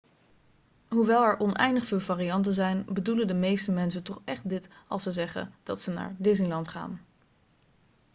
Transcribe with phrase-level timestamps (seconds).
[0.87, 5.11] hoewel er oneindig veel varianten zijn bedoelen de meeste mensen toch echt dit als ze
[5.11, 6.99] zeggen dat ze naar disneyland gaan'